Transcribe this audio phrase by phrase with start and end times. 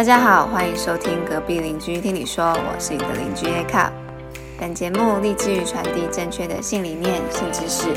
[0.00, 3.90] 大家好，欢迎收听隔壁邻居听你说，我是你的邻居 A Cup。
[4.58, 7.88] 本节目立志于传递正确的性理念、性知识，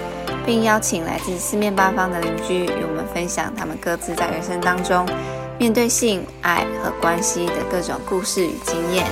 [0.46, 5.08] 并邀请来自四面八方的邻居与我们分享他们各自在人生当中
[5.58, 9.07] 面对性、爱和关系的各种故事与经验。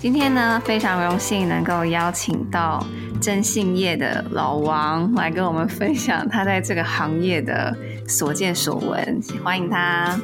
[0.00, 2.80] 今天呢，非常荣幸能够邀请到
[3.20, 10.18] 征信业的老王来跟我们分享他在这个行业的所见所闻，欢迎他。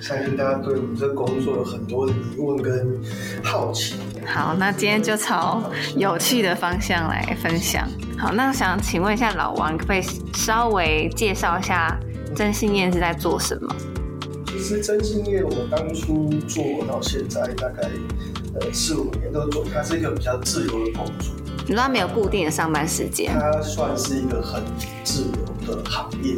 [0.00, 3.00] 相信大家对我们这个工作有很多的疑问跟
[3.42, 3.94] 好奇。
[4.26, 5.62] 好，那今天就朝
[5.96, 7.88] 有趣的方向来分享。
[8.18, 10.02] 好，那想请问一下老王，可不可以
[10.34, 11.98] 稍微介绍一下
[12.34, 13.74] 征信业是在做什么？
[14.46, 17.88] 其实征信业我们当初做到现在大概
[18.60, 21.34] 呃四五年都做，它是一个比较自由的工作。
[21.66, 23.32] 你说它没有固定的上班时间？
[23.38, 24.62] 它算是一个很
[25.04, 26.34] 自由的行业，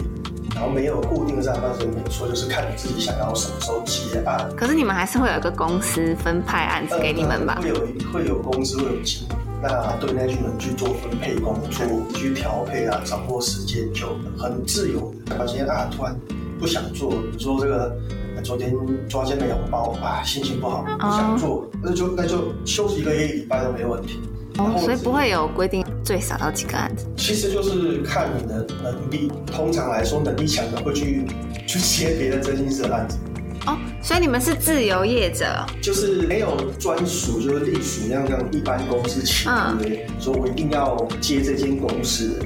[0.55, 4.48] 然后没有固定的上班时间，没错，就是看你自己想要什么时候接案。
[4.57, 7.59] 可是你们还是会有一个公司分派案子给你们吧？
[7.62, 7.75] 会有
[8.12, 15.12] 会有公司会有经理，那对那群人去做分配工作，去调配啊，掌握时间就很自由
[15.47, 16.15] 今天啊突然
[16.61, 17.97] 不想做，你说这个
[18.43, 18.75] 昨天
[19.09, 24.21] 抓奸没有包啊，心情不好不想做，那就那就休息一个一礼拜都没问题。
[24.59, 27.07] 哦，所以不会有规定最少要几个案子。
[27.17, 31.27] 其实就是看你的能力，通常来说能力强的会去
[31.67, 33.19] 去接别的真心社的案子。
[33.67, 35.47] 哦，所以你们是自由业者，
[35.83, 39.48] 就是没有专属，就是隶属那样像一般公司企
[39.83, 42.39] 业，说我一定要接这间公司。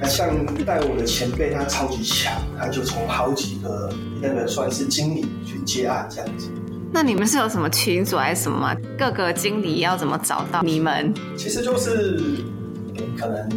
[0.00, 6.48] 那像带我的前辈，他超级强，他就从好几个那个算是经理去接案这样子。
[6.92, 8.74] 那你们是有什么群组还是什么吗？
[8.98, 11.12] 各个经理要怎么找到你们？
[11.36, 12.18] 其实就是
[13.16, 13.48] 可能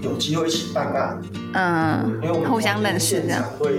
[0.00, 3.44] 有机会一起办案，嗯，因为我们互相认识这样。
[3.58, 3.70] 会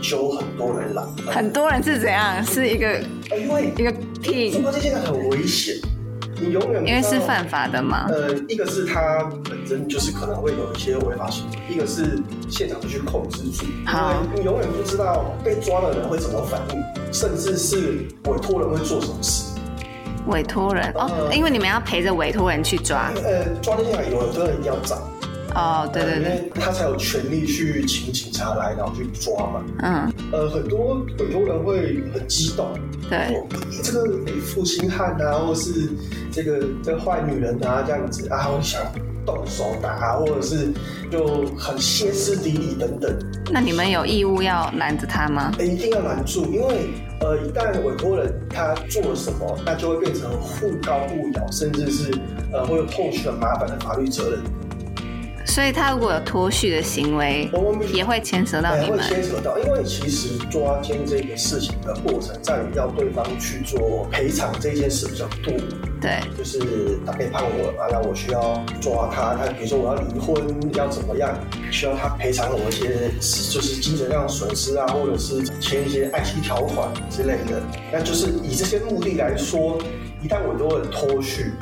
[0.00, 1.02] 揪很多人来。
[1.26, 2.42] 很多人是怎样？
[2.44, 2.88] 是一个
[3.30, 5.76] 呃因为一个中 team，国这现在很危险，
[6.40, 8.06] 你永远因为是犯法的嘛。
[8.08, 12.18] 呃，一个是他本身就是可能会有一些违法行为，一个是
[12.48, 19.52] 现场去控制住，因好为你永远不知道被抓的人会怎么反应，甚至是委托人会做什么事。
[20.26, 23.12] 委托人哦，呃因为你们要陪着委托人去抓。
[23.22, 24.96] 呃，抓进来有委托人一定要找，
[25.54, 29.64] 哦，对对对，因为他才有权利去请警察来，然后去抓嘛。
[29.82, 32.68] 嗯，呃，很多委托人会很激动，
[33.08, 35.88] 对，说你这个负心汉啊，或是
[36.32, 38.80] 这个这个坏女人啊，这样子啊，我想
[39.24, 40.72] 动手打，或者是
[41.10, 43.16] 就很歇斯底里等等，
[43.52, 45.52] 那你们有义务要拦着他吗？
[45.60, 46.90] 一定要拦住，因为
[47.20, 52.12] 呃，一旦委托人他做了什么，那就会变成互告互咬，甚至是
[52.52, 54.40] 呃会有后续很麻烦的法律责任，
[55.46, 57.50] 所以他如果有脱序的行为，
[57.92, 59.00] 也会牵扯到你们。
[59.00, 65.52] 牵扯到，因为其实抓奸这个事情的过程，在于要对方去做赔偿这件事比较多。
[66.00, 70.34] 对，就是他背叛我啊，那我需要抓他，他比如说我要离婚
[70.74, 71.38] 要怎么样，
[71.70, 77.62] 需要他赔偿我一些就是精神上的损失啊，或者是签一些爱妻条款之类的。
[77.92, 79.78] 那就是以这些目的来说，
[80.22, 81.52] 一旦我如果脱序，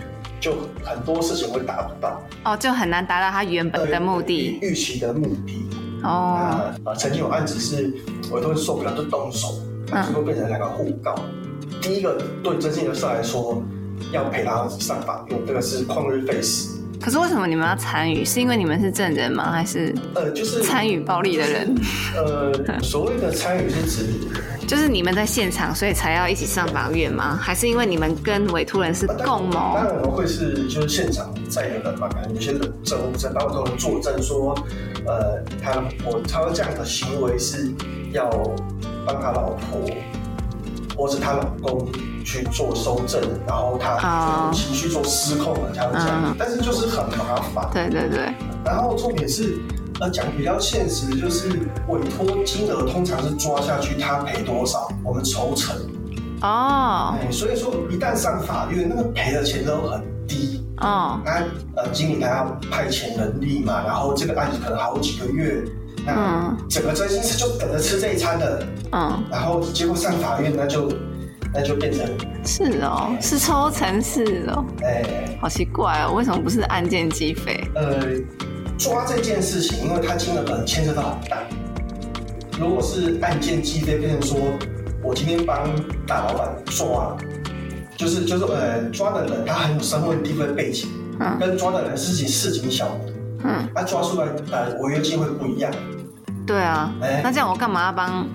[0.43, 0.53] 就
[0.85, 4.59] 很多事情会达不到哦，就很难达到他原本的目的。
[4.61, 5.65] 预期的目的。
[6.03, 7.95] 哦，啊啊，曾经有案子是
[8.29, 9.55] 我都会受不了就动手，
[9.87, 11.15] 那最后变成两个互告。
[11.81, 13.63] 第一个对征信社来说，
[14.11, 16.71] 要赔他上法院，这个是旷日费时。
[17.03, 18.25] 可是为什么你们要参与？
[18.25, 19.51] 是因为你们是证人吗？
[19.51, 21.75] 还是呃，就是参与暴力的人？
[22.17, 24.07] 呃，所谓的参与是指
[24.69, 27.37] 就是你们在现场，所以才要一起上法院吗？
[27.37, 29.77] 还是因为你们跟委托人是共当谋？
[29.77, 34.55] 然我们会是就是现场在的人嘛，可能有些人证物证，包括都能作证说，
[35.05, 37.69] 呃，他我他这样的行为是
[38.13, 38.31] 要
[39.05, 39.91] 帮他老婆
[40.97, 41.87] 或是她老公
[42.25, 46.35] 去做收证，然后他哦情绪做失控了，才会这样嗯。
[46.39, 47.69] 但是就是很麻烦。
[47.73, 48.33] 对对对，
[48.65, 49.59] 然后重点是，
[50.01, 51.49] 呃，讲比较现实，就是
[51.89, 55.77] 委托金额通常是抓下去，他赔多少，我们抽成。
[56.43, 60.65] 哦哎，所以说一旦上法院，那个赔的钱都很低。
[60.79, 61.45] 哦，那
[61.77, 65.63] 呃，经理他要派遣人力嘛，然后这个案子可能好几个月，
[66.07, 66.57] 那嗯。
[66.69, 70.93] 整个真心是就等着吃这一餐的，嗯，然后结果上法院，那就
[71.55, 72.07] 那就变成，
[72.45, 75.39] 是哦，是抽成是哦，哎。
[75.41, 77.63] 好奇怪哦，为什么不是案件计费？
[77.75, 77.99] 呃
[78.79, 81.39] 抓这件事情，因为他金额可能牵涉到很大。
[82.59, 84.39] 如果是案件计费，变成说
[85.03, 85.69] 我今天帮
[86.07, 87.17] 大老板抓，
[87.97, 90.89] 就是就是呃抓的人他很有身份地位背景，
[91.21, 91.37] 嗯。
[91.39, 92.89] 跟抓的人是情市井小
[93.45, 95.71] 民，嗯，那抓出来呃违约金会不一样。
[96.47, 98.27] 对啊，哎那这样我干嘛要帮？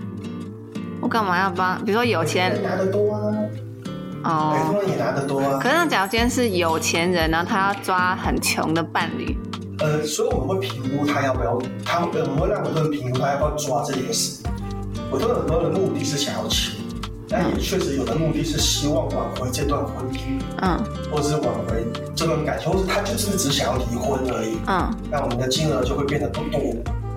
[1.00, 1.78] 我干嘛要帮？
[1.86, 5.70] 比如说有钱拿得多啊，委哦，托人也拿得多啊可。
[5.70, 9.38] 是那假如今天是有钱人，然后他要抓很穷的伴侣，
[9.80, 14.44] 呃，所以我们会评估他要不要，他呃我们会让委托人评估他要不要抓这件事。
[15.12, 16.77] 我都有很多的目的是想要钱，
[17.30, 20.84] 但也确实有的目的是希望挽回这段婚姻，嗯。
[21.12, 21.86] 或者是挽回
[22.16, 24.58] 这段感情，或者他就是只想要离婚而已。
[24.68, 26.62] 嗯，那我们的金额就会变得不多，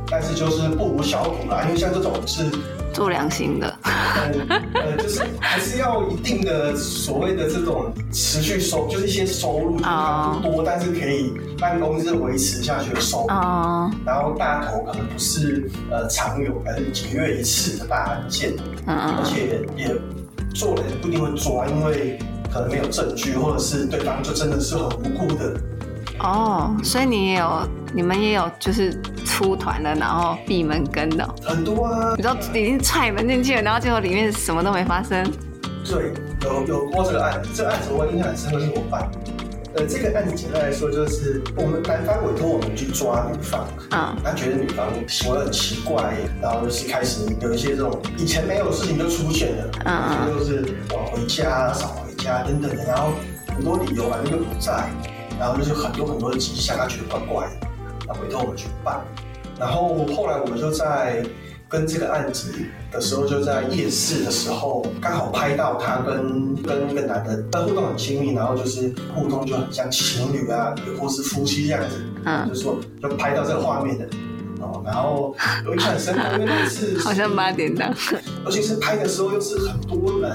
[0.08, 2.44] 但是就是不无小补啦，因为像这种是
[2.92, 3.76] 做良心的，
[4.20, 13.26] 呃 呃，就是还是要一定的所谓的这种持续收，就是一些收入，就是它不多，但是可以让公司维持下去的收入。
[13.34, 18.52] 哦，然后大头可能不是呃常有，可能几个月一次的大案件，
[18.86, 19.94] 嗯而嗯且也
[20.54, 22.18] 做了也不一定会抓，因为
[22.52, 25.54] 可能没有证据，或者是对方就真的是很无辜的。
[26.18, 28.92] 哦，所以你也有，你们也有就是
[29.24, 31.24] 出团的，然后闭门羹的。
[31.24, 35.24] 哦，很多啊，你知道已经踹门进去了，然后结果里面什么都没发生，
[35.84, 39.18] 对，有有过这个案子，这个案子我印象很深刻，是我办的。
[39.72, 44.16] 呃，这个案子简单来说就是我们男方委托我们去抓女方，嗯。
[44.24, 50.38] 他觉得女方行为很奇怪，然后就是开始有一些这种以前没有的事情就出现了，嗯嗯。
[50.38, 53.12] 就是晚回家、少回家等等的，然后
[53.54, 54.90] 很多理由反正就不在，
[55.38, 57.68] 然后就是很多很多的迹象，他觉得怪怪的，
[58.12, 59.00] 那委托我们去办，
[59.58, 61.24] 然后后来我们就在
[61.68, 62.52] 跟这个案子
[62.90, 74.04] 的时候，就在夜市的时候，刚好拍到他跟跟一个男的，但互动很亲密，然后就是互动就很像情侣啊，也或是夫妻这样子，嗯，就说就拍到这个画面的。
[74.60, 75.34] 哦，然后
[75.64, 77.94] 有印象很深刻，因为那好像八点档，
[78.44, 80.30] 而且是拍的时候又是很多人，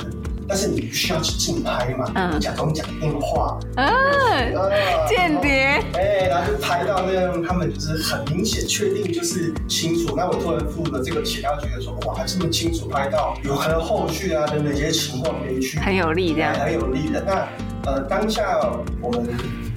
[0.47, 4.69] 但是你不需要去竞拍嘛，嗯你假装讲电话，嗯，啊
[5.07, 10.15] 间谍，哎，然后就拍到那样，他们就是很明显确定就是清楚。
[10.15, 17.24] 那我突然付了这个钱，他觉得说哇，这么清楚拍到，有可能后续啊等等一些情况可以去很有力这样，很有利的。
[17.25, 17.48] 那
[17.91, 18.59] 呃，当下
[19.01, 19.27] 我们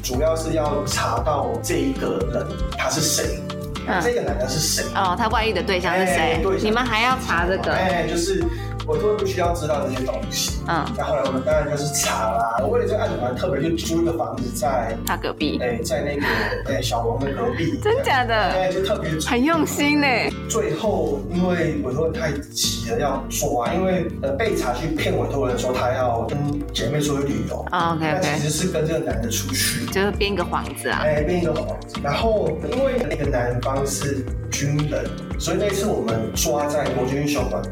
[0.02, 3.40] 主要是要查到这一个人他是谁，
[3.86, 4.84] 嗯这个男的是谁。
[4.94, 6.40] 哦，他外遇的对象是谁？
[6.62, 7.72] 你们还要查这个？
[7.72, 8.42] 哎，就是
[8.88, 10.60] 我都不需要知道这些东西。
[10.66, 12.56] 嗯，那后来我们当然就是查啦。
[12.62, 16.26] 我为了这个案子，特别去租一个房子在，他隔壁，哎，在那个
[16.72, 17.78] 哎小王的隔壁。
[17.82, 18.34] 真假的？
[18.34, 20.06] 哎，就特别很用心呢。
[20.48, 26.38] 最后，因为委托人太急了要抓，因为呃被查去骗委托人说他要跟
[26.72, 29.84] 姐妹出去旅游，哦 OK 但其实是跟这个男的出去。
[29.92, 31.00] 就是编个幌子啊。
[31.02, 32.00] 哎，编一个幌子。
[32.02, 35.04] 然后因为那个男方是军人，
[35.38, 37.62] 所以那次我们抓在国军英雄馆，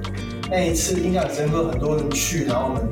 [0.51, 2.89] 那一次印象很深刻，很多人去，然后我们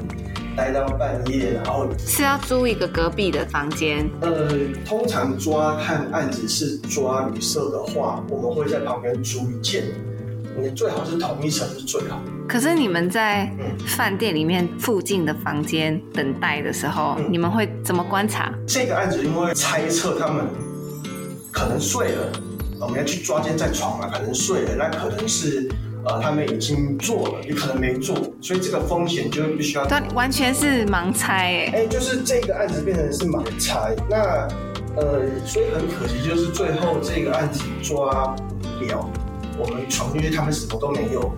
[0.56, 4.48] 待到半夜，然后是要租一个隔壁的房间，呃，
[4.84, 9.84] 通常抓看案子是抓旅社的话，我们会在旁边租一间，
[10.60, 12.20] 你最好是同一层是最好。
[12.48, 18.52] 可是你们在嗯饭店里面附近的房间等待的时候，嗯你们会怎么观察？
[18.66, 20.44] 这个案子因为猜测他们
[21.52, 22.32] 可能睡了，
[22.80, 25.68] 我们要去抓奸在床嘛，可能睡了，那可能是
[26.04, 29.86] 呃他们已经做了，也可能没做，所以这个风险就必须要。
[29.86, 31.72] 对，完全是盲猜哎。
[31.74, 34.46] 哎，就是这个案子变成是盲猜，那
[34.96, 38.36] 呃，所以很可惜，就是最后这个案子抓
[38.79, 39.10] 不了，
[39.58, 41.32] 我们闯进去，他们什么都没有，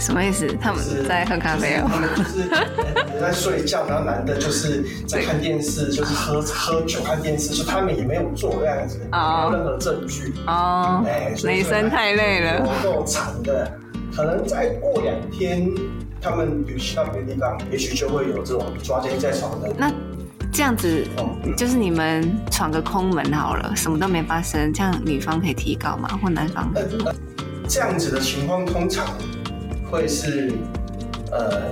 [0.00, 0.48] 什么意思？
[0.60, 1.88] 他们是在喝咖啡哦。
[2.16, 10.32] 就是他们就是呃在睡觉，然后男的就是在看电视，就是喝喝酒看电视，就他们也没有做这样子，没哦有任何证据。
[10.46, 12.60] 哦，哎，女生太累了。
[12.82, 13.70] 够够惨的，
[14.16, 15.70] 可能再过两天，
[16.20, 19.70] 他们旅行到别的地方，也许就会有这种抓奸在床的。
[19.76, 19.92] 那
[20.52, 21.06] 这样子，
[21.56, 26.08] 就是你们闯个空门好了，什么都没发生，这样女方可以提高吗？
[26.22, 26.72] 或男方？
[27.68, 29.06] 这样子的情况通常
[29.90, 30.52] 会是
[31.30, 31.62] 呃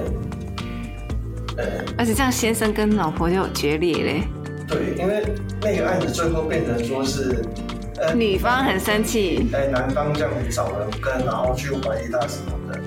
[1.56, 1.64] 呃
[1.96, 4.22] 而且这样先生跟老婆就有决裂嘞，
[4.66, 5.24] 对，因为
[5.60, 7.44] 那个案子最后变成说是
[7.96, 12.80] 呃女方很生气，哎男方这样子找人跟，然后去怀疑他什么的，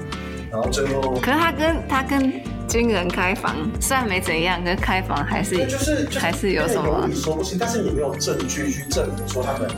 [0.52, 2.32] 然后最后可是他跟他跟
[2.68, 7.10] 军人开房，虽然没怎样，跟开房还是对就是就是还是有什么。
[7.14, 9.70] 说不清，但是你没有证据去证明说他们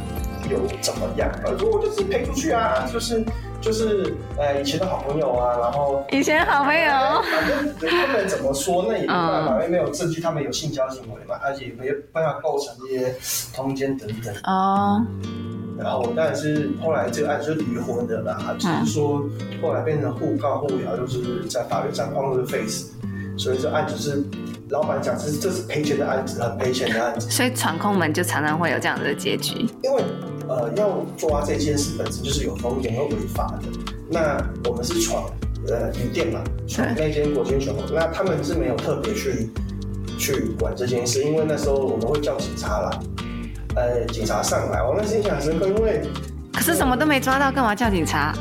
[0.52, 3.26] 有怎么样，而说我就是配出去啊，就是
[3.64, 6.04] 就是呃以前的好朋友啊，然后。
[6.12, 6.92] 以前好朋友。
[7.24, 13.16] 反正他们怎么说，那也没办法，因为没有证据，他们有性交行为嘛，而且也没办法构成这些
[13.56, 14.36] 通奸等等。
[14.44, 15.02] 哦，
[15.80, 19.24] 然后当然是后来这个案子就离婚的啦，只是说
[19.62, 22.92] 后来变成互告互咬，就是在法律上 on the face，
[23.38, 24.22] 所以这案子是
[24.70, 27.30] 老板讲，这是这是赔钱的案子，很赔钱的案子。
[27.30, 29.68] 所以传控门就常常会有这样的结局。
[29.84, 30.04] 因为
[30.48, 33.70] 呃，要抓这件事本身就是有风险和违法的。
[34.10, 35.24] 那我们是闯
[35.68, 39.50] 呃旅店嘛，闯那间国间酒楼，那他们是没有特别去
[40.18, 43.00] 去管这件事，因为那时候我们会叫警察来，
[43.76, 46.02] 呃，警察上来，我那时印象很深刻，因为
[46.52, 48.34] 可是什么都没抓到，干嘛叫警察？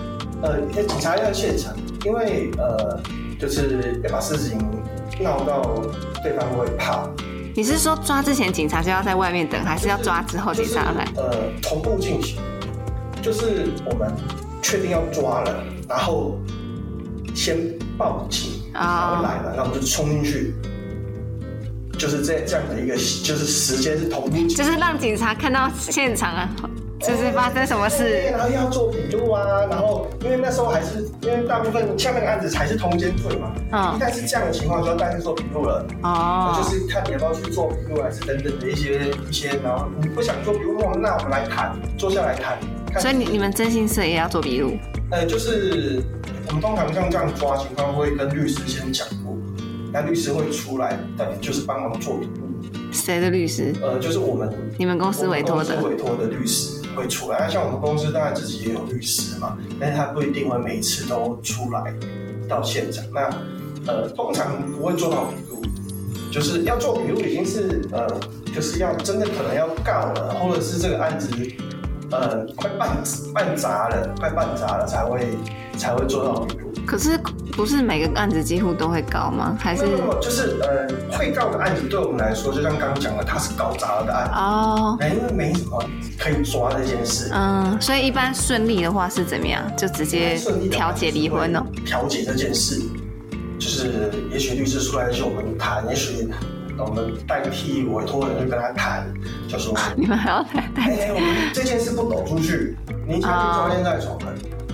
[0.43, 1.73] 呃，警察要现场，
[2.05, 3.01] 因为呃，
[3.39, 4.59] 就是要把事情
[5.21, 5.63] 闹到
[6.23, 7.09] 对方会怕。
[7.55, 11.07] 你是说抓之前警察就要在外面等，还是要抓之后警察来？
[11.17, 12.39] 呃，同步进行，
[13.21, 14.11] 就是我们
[14.63, 16.39] 确定要抓了，然后
[17.35, 17.59] 先
[17.99, 20.55] 报警，然后来了，然后我们就冲进去，
[21.99, 26.49] 就是这这样的一个，就是时间是同步，就是让警察看到现场啊。
[27.03, 42.57] 就是发生什么事，然后要做笔录啊，然后因为那时候还是因为大部分像那个案子才是通奸罪嘛，嗯，一旦是这样的情况就要带去做笔录了，哦，就是看你要不要去做笔录，还是等等的一些一些，然后你不想做笔录，那我们来谈，坐下来谈。
[43.01, 44.77] 所以你你们征信社也要做笔录？
[45.11, 46.01] 呃，就是
[46.49, 49.37] 我们通常像这样抓情况会跟律师先讲过，
[49.93, 52.49] 那律师会出来，等就是帮忙做笔录。
[52.93, 53.75] 谁的律师？
[53.83, 56.81] 呃，就是我们你们公司委托的委托的律师。
[56.95, 61.93] 会出来，那像我们公司当然自己也有律师嘛，但是他不一定会每次都出来
[62.49, 63.05] 到现场。
[63.13, 63.29] 那
[63.87, 65.63] 呃，通常不会做到笔录，
[66.31, 68.09] 就是要做笔录已经是呃，
[68.55, 71.29] 就是要真的可能要告了，或者是这个案子
[72.11, 72.97] 呃快办
[73.35, 75.27] 办砸了，快办砸了才会
[75.77, 76.72] 才会做到笔录。
[76.87, 77.19] 可是
[77.53, 79.57] 不是每个案子几乎都会告吗？
[79.61, 79.85] 还是
[80.21, 85.83] 就是呃会告的案子，对我们来说，就像刚刚讲的，它是搞砸了的案子哦，哎因为没什么
[86.19, 87.31] 可以抓这件事。
[87.33, 89.63] 嗯，所以一般顺利的话是怎么样？
[89.77, 90.37] 就直接
[90.71, 91.65] 调解离婚哦？
[91.85, 92.81] 调解这件事，
[93.59, 96.29] 就是也许律师出来就我们谈，也许
[96.79, 99.07] 我们代替委托人去跟他谈，
[99.49, 104.33] 就说 你们还要代代，我们这件事不抖出去，你想去抓奸在床了。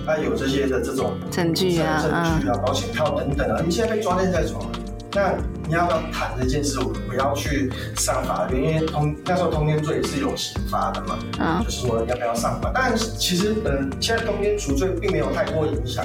[0.09, 4.65] 他有这些的这种证据啊、证据啊、保险套等等啊，你现在被抓奸在床，
[5.13, 5.35] 那
[5.67, 6.79] 你要不要谈这件事？
[6.79, 12.71] 我不要去上法院，因为通那时候通奸罪也是有刑罚的嘛，嗯，就是说要不要上法？
[12.73, 16.03] 但其实，嗯，现在通奸除罪并没有太多影响，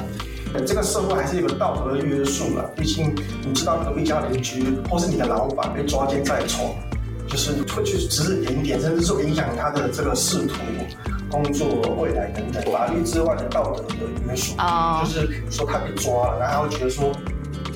[0.66, 2.70] 这个社会还是有个道德约束了。
[2.76, 6.70] 毕竟你知道隔壁家邻居或是你的老板被抓奸在床，
[7.26, 10.56] 就是会去指指点点，甚至说影响他的这个仕途。
[11.34, 11.66] 工作、
[11.98, 13.94] 未来等等，法律之外的道德的
[14.28, 14.54] 约束，
[15.00, 17.10] 就是比如说他被抓了，然后他会觉得说，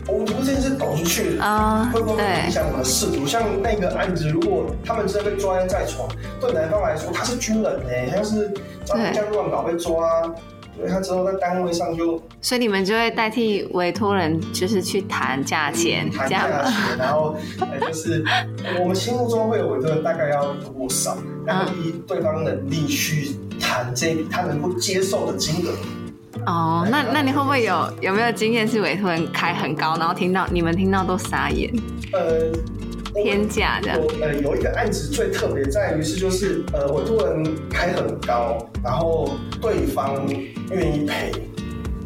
[0.07, 3.27] 我如果这件事抖出去了，会不会影响我的仕途？
[3.27, 6.09] 像那个案子，如果他们真的被抓在床，
[6.41, 8.55] 对男方来说他是军人呢，他要是
[8.87, 10.33] 这样乱搞被抓。
[10.79, 17.37] 所以他之后在单位上就，所以你们就会代替委托人，就是去谈价钱，谈价钱，然后
[17.81, 18.25] 就是
[18.81, 25.73] 我们心目中会有委托人大概要多少，然后依对方能力去谈这笔他能够接受的金额。
[26.47, 31.69] 哦，那那你会不会有有没有经验是委托人开很高，然后听到你们听到都傻眼？
[32.13, 32.53] 呃。
[33.15, 40.27] 天价的，呃，有一个案子最特别在于是，就是呃，委托人开很高，然后对方
[40.71, 41.33] 愿意赔。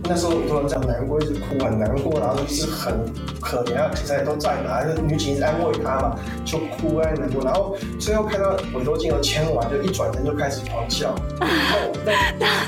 [0.04, 2.98] 那时候委托人这样难过，一直哭，很难过，然后就是很
[3.40, 11.92] 可怜啊，警察也都在嘛，就女警安慰他嘛，就哭啊难过，然后最后看到委托金额签完，就一转身就开始狂笑，然后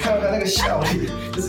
[0.00, 1.49] 看到他那个笑脸，就是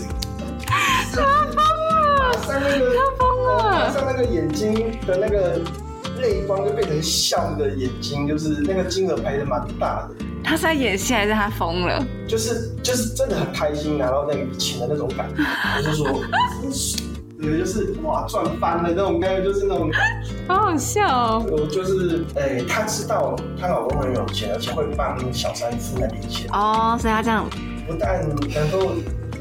[0.65, 5.61] 他疯了，上那个他疯了，上那个眼睛的那个。
[6.25, 10.15] 泪光就变成笑的眼睛，就是那个金额赔的蛮大的。
[10.43, 12.03] 他是在演戏还是他疯了？
[12.27, 16.21] 就是就是真的很开心拿到那笔钱的那种感觉，就是说，
[17.39, 19.91] 对，就是哇赚翻了那种感觉，就是那种，
[20.47, 21.45] 好好笑哦。
[21.51, 26.49] 我就是哎，她知道她老公很有钱，而且会帮小三付那笔钱。
[26.51, 27.47] 哦，所以她这样
[27.87, 28.93] 不但能够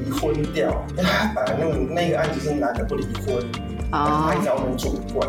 [0.02, 3.36] 离婚掉，因为他本来那个那个案子是男的不离婚，
[3.92, 5.26] 哦，他一直要能做惯。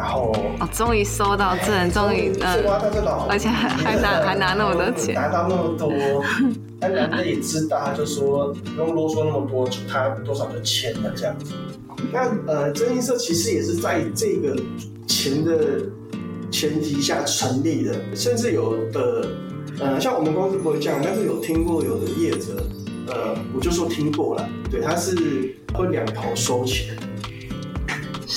[0.00, 2.64] 然后哦，终于收到证，终于嗯，
[3.28, 5.92] 而且还还拿 还拿那么多钱，拿到那么多，
[6.80, 11.52] 那男的也知道，他就说不用啰嗦那么多，就他多少就签了这样子。
[12.10, 14.56] 那呃，征信社其实也是在这个
[15.06, 15.82] 钱的
[16.50, 19.28] 前提下成立的，甚至有的
[19.80, 22.56] 呃，像我们公司不会这样，但是有听过有的业者，
[23.08, 25.14] 呃，我就说听过了，对，他是
[25.74, 26.96] 会两头收钱。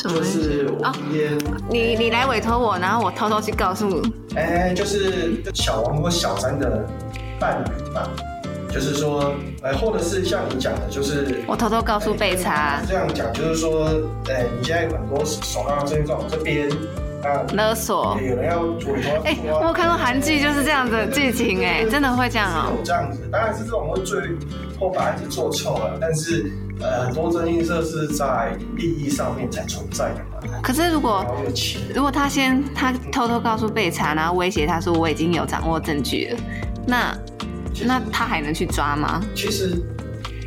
[0.01, 1.37] 就是我今天，
[1.69, 4.01] 你你来委托我，然后我偷偷去告诉，
[4.35, 6.83] 哎，就是小王或小三的
[7.39, 8.09] 伴侣吧，
[8.71, 13.87] 就是说，呃，或者是像你讲的，就是我偷偷告诉贝查这样讲，就是说，
[14.29, 16.67] 哎，你现在有很多手上的证件这边。
[17.53, 18.63] 勒索，有人要。
[19.23, 22.73] 哎，我看过韩剧就是这样的剧情，哎，真的会这样哦。
[22.77, 24.19] 有这样子，当然是这种会最
[24.79, 25.97] 后把案子做臭了。
[25.99, 30.59] 但是，呃，很多征信社是在利益上面才存在的嘛。
[30.61, 31.25] 可是如果
[31.95, 36.39] 如果他先他偷偷告诉被查，然后威胁他说我已经有掌握证据了，
[36.85, 37.17] 那
[37.85, 39.21] 那他还能去抓吗？
[39.35, 39.81] 其实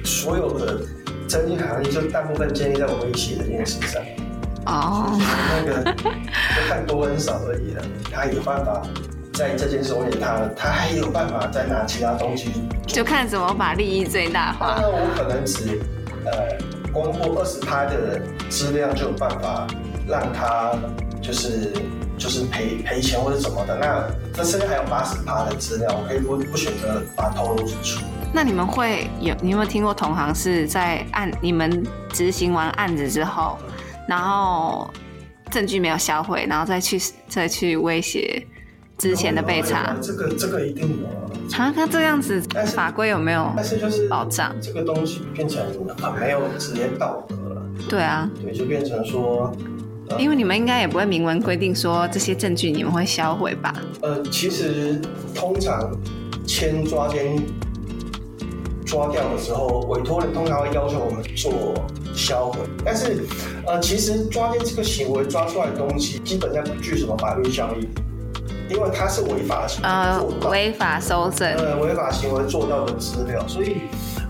[0.05, 0.81] 所有的
[1.27, 4.03] 征信行业就大部分建立在威胁的这件事上。
[4.67, 7.83] 哦，那个就看多跟少而已了。
[8.13, 8.83] 他有办法
[9.33, 12.51] 在这件事上，他他还有办法再拿其他东西，
[12.87, 14.77] 就看怎么把利益最大化。
[14.81, 15.81] 那我可能只
[16.25, 16.33] 呃
[16.93, 19.67] 公布二十趴的资料，就有办法
[20.09, 20.75] 让他
[21.23, 21.73] 就是
[22.19, 23.79] 就是赔赔钱或者怎么的。
[23.79, 24.05] 那
[24.35, 28.03] 这剩下还有八十趴的资料，我可以不不选择把它透露出。
[28.33, 33.57] 那你们会有你有没有听过同行是在案你们执行完案子之后？
[34.07, 34.91] 然后
[35.51, 36.99] 证据没有销毁，然后再去
[37.29, 38.47] 再去威胁
[38.99, 41.07] 之前的被查，这个这个一定有。
[41.57, 42.41] 啊，那这样子
[42.75, 43.53] 法规有没有？
[43.55, 45.65] 但是就是保障这个东西变成
[46.01, 47.63] 很没有职业道德了。
[47.89, 49.55] 对啊，对，就变成说，
[50.19, 53.75] 因为你们应该也不会明文规定说这些证据你们会销毁吧？
[54.03, 55.01] 呃，其实
[55.35, 55.97] 通常
[56.47, 57.37] 签抓奸
[58.87, 61.75] 抓掉的时候，委托人通常会要求我们做。
[62.15, 63.27] 销毁，但是，
[63.67, 67.87] 呃，其实抓奸这个行为抓出来的东西，基本上不具什么法律效力，
[68.71, 73.83] 因为它是违法的行为，呃，违法收证，呃，违法行为做到的资料，所以，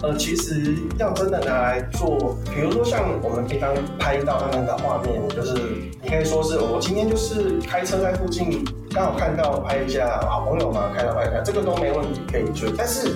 [0.03, 5.55] 呃，其实要真的拿来做，比如说像我们平常拍到那个画面，就是
[6.03, 13.15] 你可以说是我今天就是开车在附近，刚好看到拍一下好朋友嘛，开到拍一下，这个都没问题可以追，但是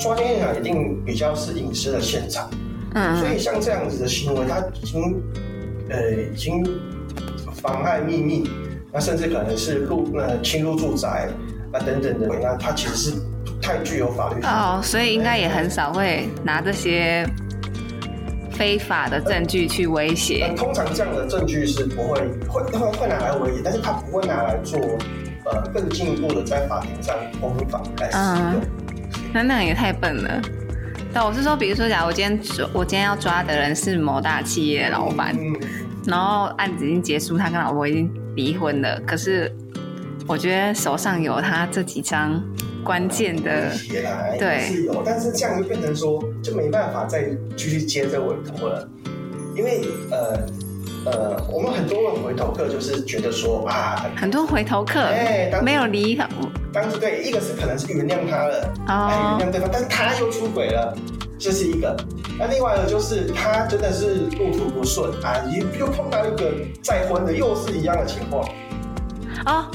[0.00, 2.50] 抓奸现场一定比较是隐私的现场。
[2.94, 5.22] 嗯，所以像这样子的行为，它已经，
[5.90, 6.66] 呃，已经
[7.54, 8.50] 妨碍秘密，
[8.90, 11.28] 那甚至可能是入呃侵入住宅
[11.72, 13.12] 啊等等的，那它其实是
[13.62, 17.24] 太具有法律哦，所以应该也很少会拿这些
[18.50, 20.52] 非法的证据去威胁。
[20.56, 24.80] 通常这样的证据是不会会会会拿来威胁，但是他不会拿来做
[25.44, 28.60] 呃更进一步的在法庭上攻防来使用。
[29.32, 30.40] 那那也太笨了。
[31.12, 35.36] 但，我是说，比如说，假如我今天抓，我今天要抓的人是某大企业老板，
[36.06, 39.50] 然后案子已经结束，他跟老婆已经离婚了，可是
[40.26, 42.40] 我觉得手上有他这几张
[42.84, 43.70] 关键的，
[44.38, 48.88] 对，是有，但是这样就变成说，就没办法再继续接这委托了，
[49.56, 50.46] 因为呃。
[51.06, 56.28] 呃，我们很多的回头客就是觉得说啊，很多回头客，哎，没有离他，
[56.72, 60.94] 当时对，一个是可能是原谅他了，哦，原谅对方，但是他又出轨了，
[61.38, 61.96] 这是一个。
[62.38, 68.46] 那另外一个就是他真的是路途不顺啊，又又碰到一个再婚的，又是一样的情况。
[69.46, 69.66] 哦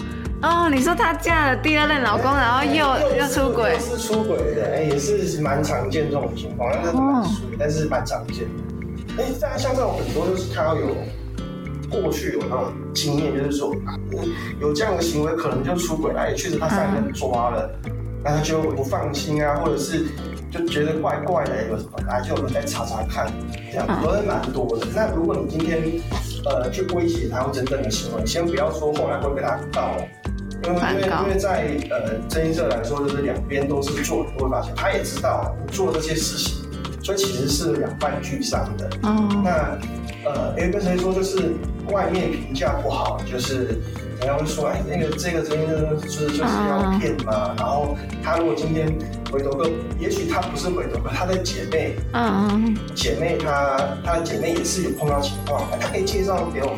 [0.44, 8.64] 哦，你说她嫁了第二任老公，然后又又出轨，是出轨的，哎，也是蛮常见这种情况，但是蛮少，但是蛮常见的。
[9.18, 10.88] 哎，像像这种很多就是他要有
[11.90, 13.74] 过去有那种经验，就是说
[14.60, 17.70] 有这样的行为，可能就出轨了，也确实他三人抓了，
[18.24, 20.06] 那他就不放心啊，或者是
[20.52, 23.32] 就觉得怪怪的，有什么，来就我们再查查看，
[23.72, 24.88] 这样可能蛮多的。
[24.94, 25.82] 那如果你今天
[26.46, 29.96] 呃去威胁他或真正的行为，先不要说后来会被他告，
[30.64, 36.66] 因为因为因为在呃征信社来说，就是两边都是做，会发现他也知道你做这些事情。
[37.06, 38.90] 所以其实是两败俱伤的。
[39.04, 39.44] 哦。
[39.44, 39.78] 那
[40.28, 41.54] 呃，有跟谁说就是
[41.92, 43.80] 外面评价不好，就是
[44.20, 47.54] 人家会说，哎，那个这个真的就是就是要骗嘛。
[47.56, 48.92] 然后他如果今天
[49.32, 56.78] 回头客，也许他不是回头客，他的姐妹，嗯嗯，姐妹她她的姐妹也是有碰到情况，她可以介绍给我们。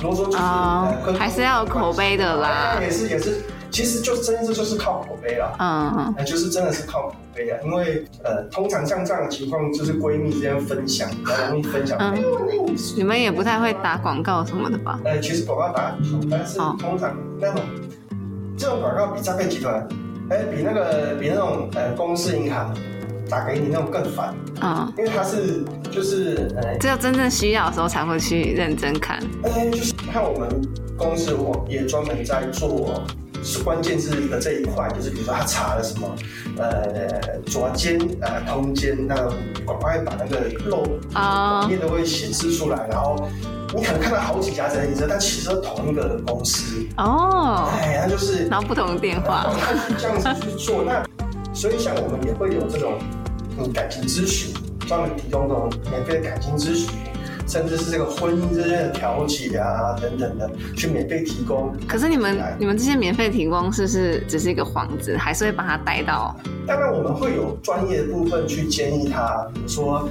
[0.00, 2.78] 如果说就是还是要有口碑的啦。
[2.80, 3.42] 也是也是。
[3.70, 11.96] 其实就真的就是靠口碑了，嗯嗯，就是真的是靠口碑啊，因为呃，通常像这样的情况，就是闺蜜之间分享，比较容易分享。
[12.00, 12.18] 嗯，
[12.96, 14.98] 你们也不太会打广告什么的吧？
[15.04, 17.62] 呃，其实广告打很但是通常那种
[18.56, 19.86] 这种广告比诈骗集团，
[20.30, 22.74] 哎，比那个比那种呃公司银行
[23.28, 29.22] 打给你那种更烦，嗯，因为它是就是呃，只有真正需要的时候才会去认真看。
[29.44, 30.48] 哎，就是看我们
[30.96, 33.00] 公司我也专门在做。
[33.42, 36.14] 是关键字的这一块，就是比如说他查了什么，
[36.58, 39.14] 呃，左肩、呃，通奸，那
[39.66, 43.28] 赶快把那个漏啊页都会显示出来，然后
[43.74, 46.86] 你可能看到好几家人信社，但其实是同一个公司。
[46.96, 49.46] 哦，哎，那就是然后不同的电话，
[49.98, 51.02] 这样子去做，那
[51.54, 52.98] 所以像我们也会有这种
[53.58, 54.54] 嗯感情咨询，
[54.86, 56.90] 专门提供这种免费的感情咨询，
[57.50, 61.74] 甚至是这个婚姻之间的调解啊等等的，去免费提供。
[61.88, 66.36] 可是你们你们这些免费提供是不是只是一个幌子，还是会把他带到？
[66.64, 70.08] 当然我们会有专业的部分去建议他，比如说。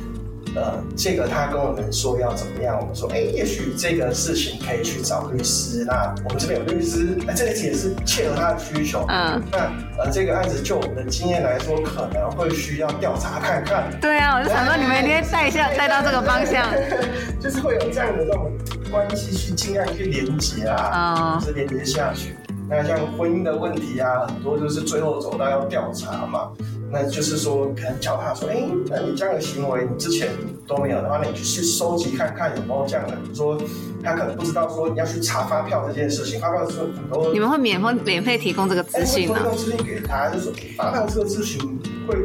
[0.59, 5.85] 呃，这个他跟我们说要怎么样，我们说，哎，也许这个事情可以去找律师。
[5.85, 9.05] 那我们这边有律师，那这个也是切合他的需求。
[9.07, 13.89] 嗯，那呃，这个案子就我们的经验来说，可能会需要调查看看。
[14.01, 16.67] 对啊，我就想说你们一定会带一下，带到这个方向，
[17.39, 18.51] 就是会有这样的这种
[18.91, 22.35] 关系去尽量去连接啊，是连接下去。
[22.67, 26.51] 那像婚姻的问题啊，很多就是最后走到要调查嘛。
[26.91, 30.29] 那就是说，可能叫他说，哎，那你这样的行为，你之前
[30.67, 33.15] 都没有的话，那你就去收集看看有没有这样的。
[33.17, 33.61] 比如说，
[34.03, 37.31] 他可能不知道说你要去查发票这件事情，发票是很多。
[37.31, 39.37] 你们会免费免费提供这个资讯吗？
[39.37, 41.59] 提供资讯给他，就是发票这个咨询
[42.07, 42.15] 会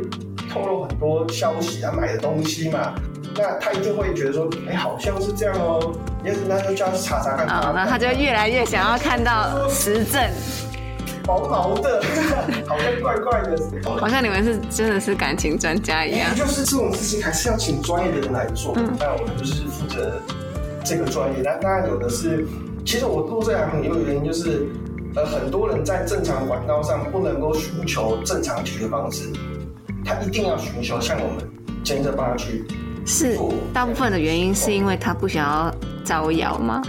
[0.51, 2.95] 透露很多消息，他买的东西嘛，
[3.37, 7.47] 那他一定会觉得说，哎，好像是这样哦，也那就叫他去查查看。
[7.49, 10.23] 哦，那他就越来越想要看到实证。
[11.27, 12.03] 毛毛的，
[12.69, 13.57] 好像怪怪的，
[13.99, 16.35] 好像你们是真的是感情专家一样。
[16.35, 18.75] 就是这种事情还是要请专业的人来做。
[18.99, 20.21] 那我们就是负责
[20.85, 21.41] 这个专业。
[21.43, 22.47] 那当然有的是，
[22.85, 24.67] 其实我做这行也有原因，就是
[25.15, 29.31] 呃很多人在正常管道上不能够寻求正常解决方式，
[30.05, 31.49] 他一定要寻求像我们
[31.83, 32.65] 建议帮他去。
[33.07, 33.39] 是，
[33.73, 36.83] 大部分的原因是因为他不想要招摇吗？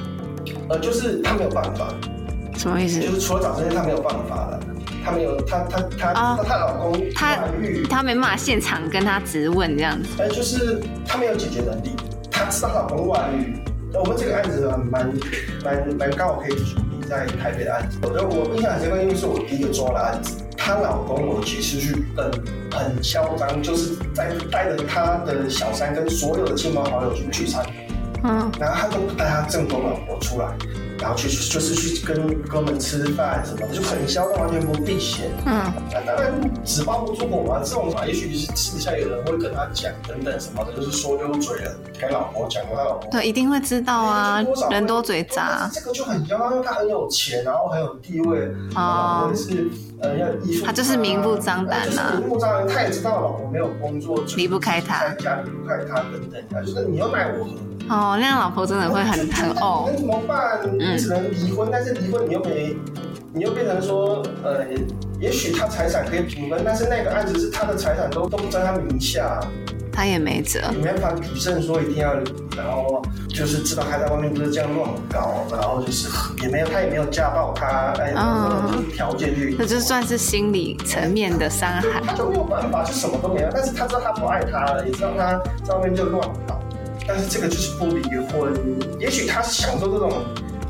[0.70, 1.94] 呃，就是他没有办法。
[2.58, 3.00] 什么意思？
[3.00, 4.60] 就是除了找这些，他没有办法了。
[5.04, 7.38] 她没有，他他他他她老公他
[7.88, 10.10] 他没办法现场跟她直问这样子。
[10.18, 11.92] 哎，就是她没有解决能力。
[12.32, 13.56] 她知道她老公外遇。
[13.94, 15.14] 我们这个案子蛮
[15.64, 18.00] 蛮蛮刚好可以举例在台北的案子。
[18.02, 20.44] 我觉得我印象很深刻，因为是我第一个抓的案子。
[20.58, 22.32] 她老公我几次去很
[22.72, 27.64] 很嚣张，就是在带着他的小三跟所有的亲朋好友去聚餐。
[28.24, 28.52] 嗯。
[28.60, 30.48] 然后他都不带他正宫老婆出来。
[31.00, 35.30] 然后去就是去跟哥们吃饭什么的，就很嚣张，完全不避嫌。
[35.46, 45.70] 嗯，那当然纸包不住火嘛，这种嘛，也许是私下有人会跟他讲等等什么的，就是说溜嘴了，跟老婆讲，跟他老婆对，一定会知道啊，人多嘴杂。
[45.74, 49.68] 这个就很嚣张，因为他很有钱，然后很有地位，老婆是
[50.02, 57.52] 呃要依附他，就是明目张胆啊，明目张胆，他也知道老婆没有工作，离不开他，在家离不开他等等，就是你要奈我何？
[57.88, 59.86] 哦，那样老婆真的会很很哦。
[59.88, 60.60] 那怎么办？
[60.78, 62.76] 你只能离婚，但是离婚你又没，
[63.34, 64.66] 你又变成说，呃，
[65.20, 69.40] 也许他财产可以平分，但是那个案子是他的财产都都不在他名下，
[69.92, 70.60] 他也没辙。
[70.72, 72.16] 你没办法举证说一定要，
[72.58, 76.10] 然后就是知道他在外面不是这样乱搞，然后就是
[76.42, 82.02] 也没有他也没有家暴他，哎，就是条件去，那就算是心理层面的伤害。
[82.04, 86.55] 他就没有办法，就什么都没有，但是他知道他不爱他了，也知道他在外面就乱搞。
[87.08, 88.54] 但是这个就是不离婚，
[89.00, 90.12] 也许他是享受这种，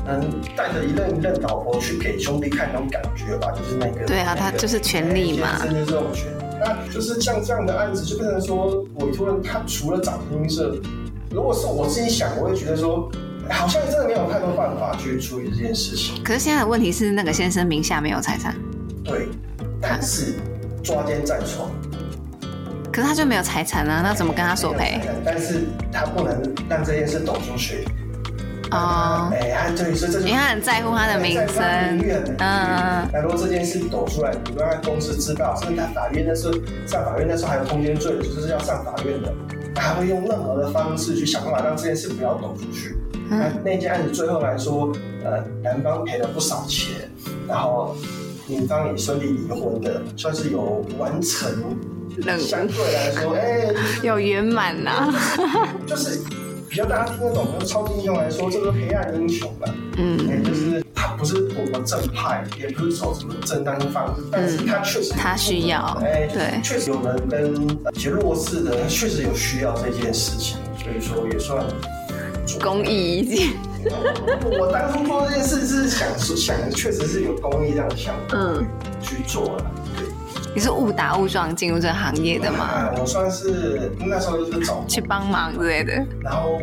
[0.06, 0.20] 嗯，
[0.54, 4.04] 带着一任一任老婆去给兄弟看那种感觉吧，就是那个。
[4.06, 5.58] 对啊，他就是权利嘛。
[5.62, 6.26] 真的这种权，
[6.60, 10.78] 那就是像这样的案子，就变成说，委托人他除了找婚姻社，
[11.30, 13.10] 如果是我自己想，我会觉得说，
[13.48, 16.22] 好像真的没有太多办法去处理这件事情。
[16.22, 18.54] 可是现在的问题是，那个先生名下没有财产。
[19.02, 19.28] 对，
[19.80, 20.34] 但是
[20.82, 21.70] 抓奸在床。
[22.96, 24.98] 可是他就没有财产啊，那怎么跟他索赔？
[25.22, 27.86] 但是他不能让这件事抖出去。
[28.70, 31.62] 哦，哎，他等于是这，因为他很在乎他的名声。
[32.38, 36.54] 嗯，那如果这件事抖出来，如果他公司知道，甚至他法院那时候
[36.86, 39.30] 上法院那时候还有通奸罪，就是要上法院的，
[39.74, 42.96] 他会用任何的方式去想办法让这件事不要抖出去。
[43.28, 44.90] 那那件案子最后来说，
[45.22, 47.10] 呃，男方赔了不少钱，
[47.46, 47.94] 然后
[48.46, 51.76] 女方也顺利离婚的，算是有完成。
[52.38, 53.66] 相对来说，哎，
[54.02, 55.12] 有圆满呐，
[55.86, 56.20] 就是
[56.68, 57.46] 比较大家听得懂。
[57.58, 67.54] 就超级英雄来说，这个黑暗英雄吧，嗯，就是他不是多么正派，也不是走什么正当方式，但是他确实他需要，哎，对，确实有人跟
[67.94, 71.64] 一些弱势的，他确实有需要这件事情，所以说也算
[72.60, 73.48] 公益一件。
[74.58, 78.66] 我当初做这件事是想想，确实是有公益这样的想法，嗯，
[79.00, 79.64] 去做的。
[80.56, 82.90] 你是误打误撞进入这个行业的吗？
[82.98, 85.92] 我算是那时候就是找去帮忙之类的。
[86.22, 86.58] 然后，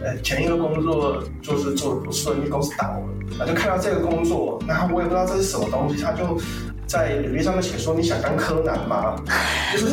[0.00, 3.02] 呃，前一个工作就是做的不顺利，公司倒了，
[3.40, 6.40] 我就看到这个工作，然后我也不知道这是什么东西，他就
[6.86, 9.16] 在履历上面写说：“你想当柯南吗？”
[9.74, 9.86] 就是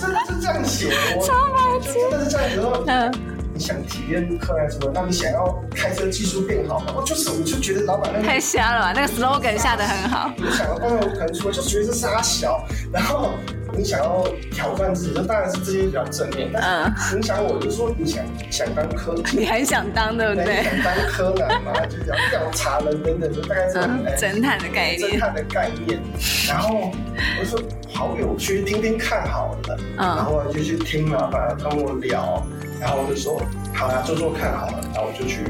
[0.00, 0.88] 这这这样写，
[1.20, 2.82] 超白痴，真的是这样子说。
[2.86, 3.33] 嗯。
[3.54, 4.90] 你想体验柯南什么？
[4.92, 6.92] 那你想要开车技术变好吗？
[6.96, 10.32] 我就是我就觉得老板那个太瞎了吧，那个 slogan 下的很好。
[10.36, 13.30] 你想要当然我可能说就觉得是傻小，然后
[13.72, 16.50] 你想要挑战自己，那当然是这些比较正面。
[16.52, 20.64] 但是你想我就说你想想当柯，你很想当对不对？
[20.64, 23.78] 想当柯南嘛，就是要调查人等等，就大概是
[24.18, 25.10] 侦探的概念。
[25.12, 26.00] 侦探的概念。
[26.48, 26.90] 然后
[27.38, 27.60] 我说
[27.92, 29.78] 好有趣，听听看好了。
[29.96, 32.44] 嗯然后就去听老板跟我聊，
[32.84, 33.40] 然后我就说
[33.72, 34.80] 好呀，做做看好了。
[34.92, 35.40] 然后我就去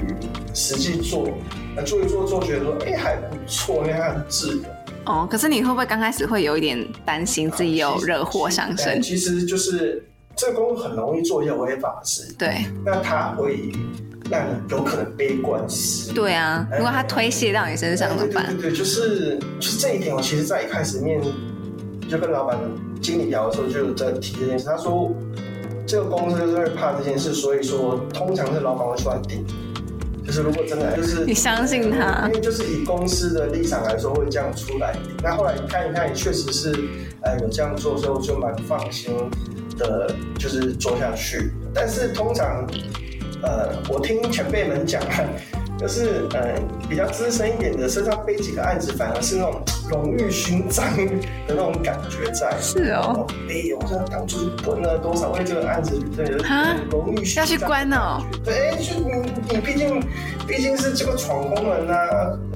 [0.55, 1.29] 实际做，
[1.75, 4.63] 那做一做做，觉得说哎还不错，因为它很自由。
[5.07, 9.03] 哦，可是你会不会刚开始会有一点担心自己有惹祸上身？
[9.03, 12.33] 其实就是这个工作很容易做一些违法的事。
[12.39, 13.73] 对，那他会
[14.31, 16.13] 让你有可能背官司。
[16.15, 18.47] 对啊，如果他推卸到你身上怎么办？
[18.47, 21.21] 对对对，就是就是这一点，我其实在一开始面
[22.09, 22.57] 就跟老板
[23.03, 24.67] 经理聊的时候，就有在提这件事。
[24.67, 25.13] 他说
[25.87, 29.45] 这个公司就是会怕这件事，所以说通常是老板会出来顶。
[30.27, 34.97] 就是如果真的就是你相信他，因为就是以公司的立场来说会这样出来。
[35.23, 36.75] 那后来看一看，也确实是，
[37.21, 39.15] 呃，有这样做之后就蛮放心
[39.77, 41.53] 的，就是做下去。
[41.75, 42.67] 但是通常，
[43.43, 45.03] 呃，我听前辈们讲。
[45.79, 46.55] 就是呃
[46.89, 51.13] 比较资深一点的，身上背几个案子，反而是那种荣誉勋章的
[51.49, 52.57] 那种感觉在。
[52.61, 56.27] 是哦，哎，我像当初蹲了多少为这个案子，对，
[56.91, 58.23] 荣誉勋章要去关哦。
[58.45, 60.01] 对，哎，就你你毕竟
[60.47, 61.95] 毕竟是这个闯空门呐。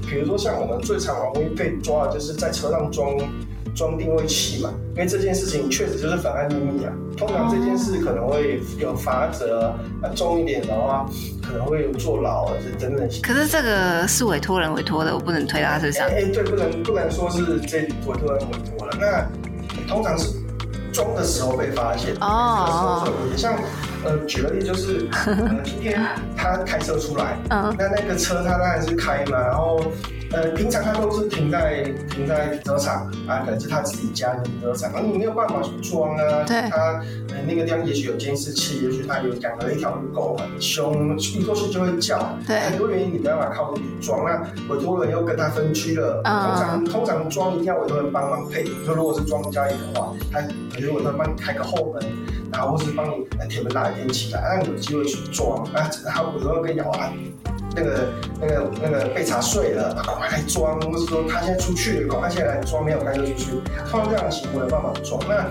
[0.08, 3.16] 比如说像我们最常容易被抓的就是在车上装。
[3.78, 6.92] 装定位器嘛，因为这件事情确实就是妨碍秘密啊。
[7.16, 9.68] 通常这件事可能会有罚则，
[10.02, 11.08] 啊重一点的话
[11.40, 13.08] 可能会有坐牢啊，等等。
[13.22, 16.08] 可是这个是委托人委托的，我不能推到他身上。
[16.08, 18.96] 哎，对，不能不能说是这委托人委托了。
[19.00, 19.24] 那
[19.86, 20.32] 通常是
[20.92, 22.12] 装的时候被发现。
[22.20, 23.08] 哦。
[23.36, 23.54] 像
[24.04, 25.08] 呃，举个例就是，
[25.64, 26.00] 今天
[26.36, 29.80] 他开车出来，嗯，那那个车他当然是开嘛，然后。
[30.30, 36.44] 呃，平常他都是停在停在停车场啊，可能是他自己家的停车场，而你没有办法去装啊。
[36.46, 36.68] 对。
[36.68, 42.36] 他呃那个地方也许有监视器，也许他有养了一条狗很凶，一过去就会叫。
[42.46, 42.60] 对。
[42.60, 46.20] 很多原因你没办法靠自己装，那委托人又跟他分区了。
[46.24, 46.42] 嗯。
[46.44, 48.66] 通常通常装一定要委托人帮忙配。
[48.84, 52.12] 说如果是装家里的话，他委托人帮你开个后门，
[52.52, 55.64] 然后或是帮你铁门拉一点起来，让你有机会去装。
[55.72, 57.10] 啊，他委托人跟咬啊。
[57.76, 58.08] 那个、
[58.40, 63.50] 那个、那个被查碎了，赶快来装，或是说他现在出去，赶快现在来装，没有开车出去，
[63.88, 65.20] 通常这样的情况有办法装。
[65.28, 65.46] 那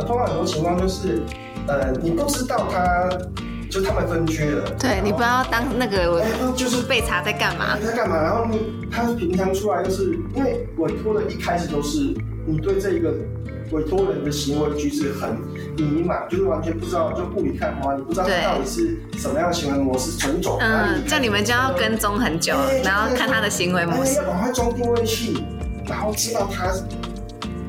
[0.00, 1.20] 呃，通常很多情况就是，
[1.66, 3.06] 呃，你不知道他，
[3.70, 6.24] 就他们分居了，对你不知道当那个
[6.56, 8.58] 就是被查在干嘛，在干嘛，然后你
[8.90, 12.14] 他平常出来就是因为委托的一开始都是
[12.46, 13.12] 你对这一个。
[13.72, 15.30] 委托人的行为举止很
[15.76, 20.58] 迷茫，就是完全不知道，就雾里看花，你不知道他到底是什么样的行为模式，纯种。
[20.60, 24.16] 嗯，这你们就要跟踪很久，然后看他的行为模式。
[24.16, 25.44] 要赶快装定位器，
[25.86, 26.72] 然后知道他。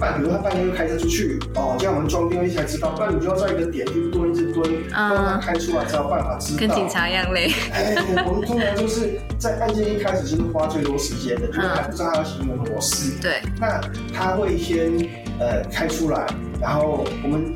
[0.02, 2.90] 半，比如他半夜又开车出去，哦，这样我们装定位器才知道。
[2.90, 6.60] 不然你就要在一个点去蹲，一直蹲，让他开出来才有办法知道。
[6.60, 7.52] 跟警察一样累。
[7.72, 13.14] 哎，我们通常就是在案件一开始就是花最多时间的，就是还不知道他的行为模式。
[13.22, 13.42] 对。
[13.60, 13.80] 那
[14.12, 14.92] 他会先
[15.40, 16.26] 呃开出来，
[16.60, 17.54] 然后我们。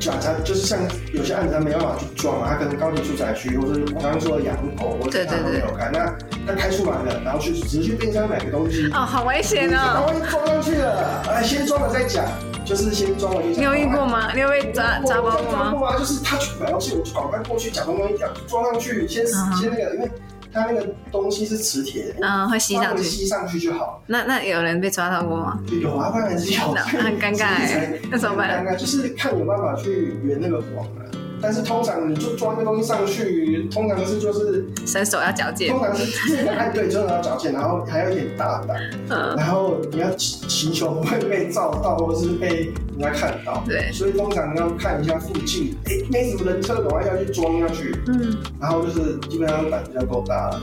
[0.00, 0.78] 假他就是像
[1.12, 6.06] 有些案子他没办法去装啊，他可能高级住宅区，或者我刚刚说的养狗，或者他都没有开，那
[6.48, 10.06] 他开出来了，然后去直接去冰箱买个东西，哦，好危险哦！
[10.06, 12.24] 万一装上去了，哎，先装了再讲，
[12.64, 13.42] 就是先装了。
[13.42, 14.32] 你有遇过吗？
[14.34, 15.98] 你有被抓抓包过吗？
[15.98, 20.10] 就是他去买东西，我就赶快过去假装东西装装上去，先先那个，因为。
[20.50, 24.02] 他那个东西是磁铁，嗯，会吸上去，吸上去就好。
[24.06, 25.60] 那那有人被抓到过吗？
[25.82, 26.58] 有啊，当然是有。
[26.72, 28.64] 很尴尬哎， 那怎么办？
[28.64, 31.04] 尴尬就是看有办法去圆那个谎了。
[31.40, 38.76] 但是通常你就装个东西上去，通常是就是伸手要矫健，通常是哎对，真的要矫健，然后还要一点大胆，
[39.08, 50.60] 嗯，然后你要祈祈求不会被照到，或者是被人家看到，对，所以通常要看一下附近，哎，没什么人车，赶快要去装下去，嗯，然后就是基本上胆子要够大了，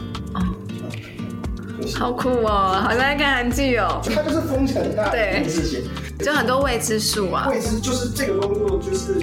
[1.97, 5.83] 好酷哦，好像看韩剧哦，它就是风险很大的一件事情，
[6.19, 9.21] 就很多未知数啊，未知就是这个工作就是。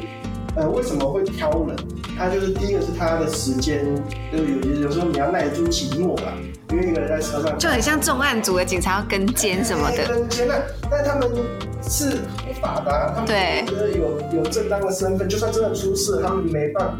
[0.54, 1.76] 呃，为什么会挑人？
[2.16, 3.84] 他就是第一个是他的时间，
[4.30, 6.34] 就是有有时候你要耐得住寂寞吧，
[6.70, 10.06] 因为一个人在车上，就很像重案组的警察要跟监什么的。
[10.06, 10.60] 跟监那，
[10.90, 11.30] 但他们
[11.82, 13.26] 是不法的，他们
[13.66, 16.94] 觉得有有正当的身份，就算真的出事，他们没办法。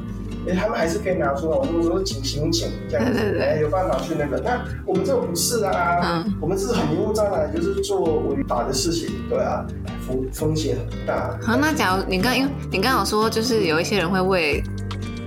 [0.48, 4.38] 哎，他们还是可以拿出来，我们说警刑警这样子，哎，有办法去那个。
[4.40, 9.64] 那我们这个不是啊，我们是很明目张胆，就是做违法的事情，对啊，
[10.06, 11.38] 风风险很大。
[11.42, 14.62] 好，那假如你刚因为你刚好说，就是有一些人会为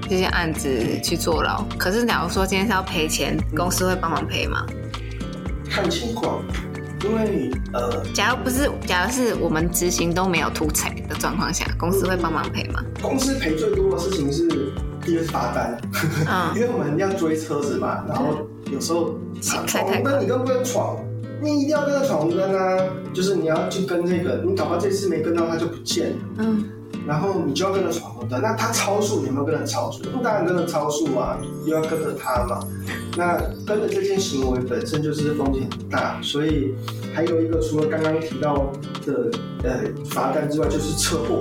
[0.10, 0.69] 这些案子
[1.04, 1.63] 去坐牢。
[1.78, 4.65] 可是假如说今天是要赔钱，公司会帮忙赔吗？
[5.69, 6.43] 看情况，
[7.04, 12.84] 因为呃，假如不是，假如是我们执行都没有图财的状况下，公司会帮忙赔吗？
[13.01, 14.47] 公司赔最多的事情是
[15.05, 15.79] 第一个是罚单，
[16.27, 20.97] 嗯 因为我们要追车子嘛，然后有时候闯红灯你跟不跟闯？
[21.41, 22.77] 你一定要跟着闯红灯啊！
[23.13, 26.17] 就是你要去跟这个，你搞不好这次没跟到，它就不见了。
[26.37, 26.63] 嗯，
[27.05, 30.01] 然后你就要跟着闯红灯，那他超速，你有没有跟着超速？
[30.13, 32.65] 那当然跟着超速啊，又要跟着他嘛。
[33.17, 33.37] 那
[33.67, 36.73] 跟着这件行为本身就是风险很大，所以
[37.13, 38.71] 还有一个除了刚刚提到
[39.05, 39.29] 的
[39.63, 39.71] 呃
[40.09, 41.37] 罚单之外，就是车祸。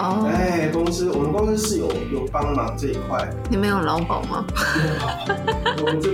[0.00, 4.46] 哦，哎，公司我们公司是有有帮忙这一块，你们有劳保吗？
[5.78, 6.08] 我们这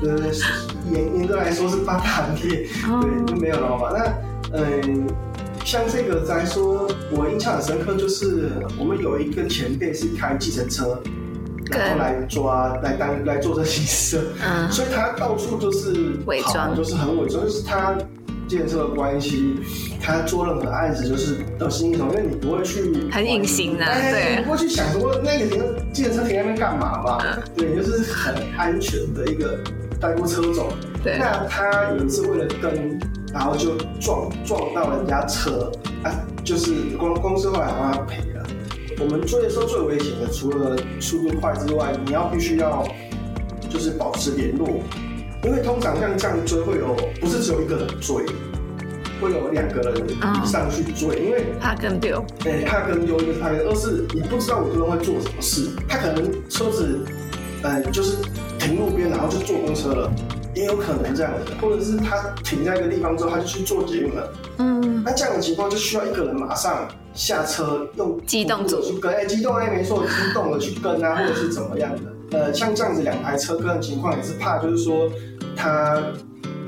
[0.00, 0.32] 呃
[0.90, 3.00] 严严格来说是八大行业，哦。
[3.02, 3.92] 对，就没有劳保。
[3.92, 4.12] 那
[4.52, 5.06] 嗯、
[5.64, 10.98] 像这个来说，我印象很深刻，就是我们有一个前辈是开计程车，
[11.70, 16.74] 然后来抓来当来做这些事，嗯，所以他到处都是伪装。
[16.74, 17.94] 就是很伪装，就是他
[18.48, 19.56] 计程车的关系，
[20.00, 27.18] 他做任何案子就是得心应手，因为你不会去很隐形的哎对你不会去想说那个停计程车停在那边干嘛嘛？
[27.56, 29.58] 对，就是很安全的一个
[30.00, 30.68] 代步车种。
[31.02, 32.98] 对，那他有一次为了跟，
[33.32, 35.70] 然后就撞撞到人家车
[36.02, 36.10] 啊，
[36.44, 38.46] 就是公公司后来帮他赔了。
[38.98, 42.86] 我们追的时候最危险的，除了速度快之外，你要必须要
[43.68, 44.68] 就是保持联络，
[45.46, 48.16] 因为通常像这样追会有不是只有一个人追，
[49.20, 52.20] 会有两个人以上去追，因为怕跟丢。
[52.44, 56.98] 哎，怕跟丢一个是怕跟，二是你不知道我这人会做什么事，他可能车子，
[57.62, 58.16] 呃，就是
[58.58, 60.12] 停路边，然后就坐公车了，
[60.52, 64.32] 也有可能这样的，或者是他停在一个地方之后，他就去做捷运了。
[64.58, 72.15] 嗯，那这样的情况就需要一个人马上下车，用机动走去跟，哎，机动哎，没错，机动的去跟啊，或者是怎么样的。
[72.32, 75.08] 呃，像这样子两台车跟的情况也是怕，就是说
[75.54, 76.02] 他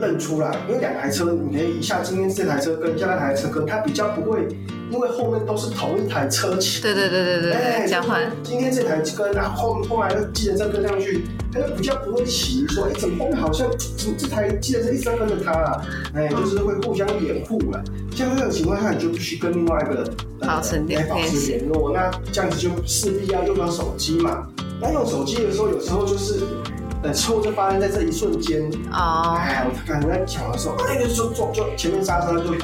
[0.01, 4.47] 认出来，因为两台车你可以一下今天这台车跟一下那台车跟，它比较不会，
[4.91, 6.81] 因为后面都是同一台车骑。
[6.81, 8.31] 对对对对对交换。
[8.45, 15.83] 今天这台跟，然后后后来的计程车跟上去，他就比较不会骑，说，哎，怎么后面好像怎么这台计程车一直在跟着他啊？
[16.15, 17.83] 哎，就是会互相掩护了。
[18.15, 20.09] 像这种情况下，你就必须跟另外一个
[20.41, 24.47] 保持联哎保持联络，那这样子就势必要用到手机嘛。
[24.81, 26.41] 那用手机的时候，有时候就是，
[27.03, 28.71] 呃，车祸就发生在这一瞬间。
[28.93, 32.55] 哦，哎，我可能在抢的时候，哎，就撞就前面刹车就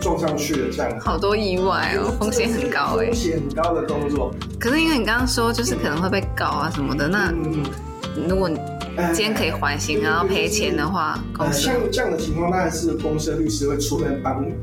[0.00, 1.00] 撞上去了，这样。
[1.00, 3.14] 好多意外哦，风险很高哎风。
[3.14, 4.32] 险很高的动作。
[4.58, 7.62] 可是因为你刚刚说，就是可能会被告啊什么的，那嗯，
[8.28, 8.58] 如果你
[8.96, 14.54] 哎今天可以缓刑，然后赔钱的话，公呃，司像这样的情况，当然是公司的律师会出面帮你，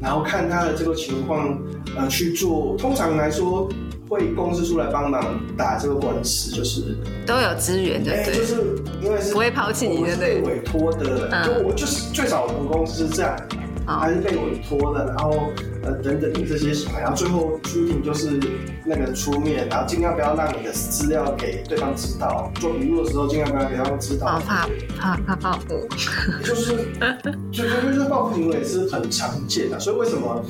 [0.00, 1.58] 然后看他的这个情况，
[1.96, 2.76] 呃，去做。
[2.78, 3.68] 通常来说，
[4.08, 8.38] 会公司出来帮忙打这个官司，就是，都有资源，对哎、不对？
[8.38, 8.54] 就是
[9.02, 13.36] 因为是不会抛弃你我是对被委托的，嗯就我就是最早我们公司是这样，
[13.84, 18.38] 好还是被委托的，然后呃等等这些什么，然后最后出庭就是
[18.84, 24.26] 那个出面，然后尽量不要让你的资料给对方知道，做笔录的时候尽量不要给对方知道。
[24.26, 25.88] 哦，怕怕怕报复。
[26.44, 26.72] 就是，
[27.50, 30.44] 就就就是报复行为是很常见的，所以为什么